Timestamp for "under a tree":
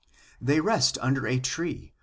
0.99-1.93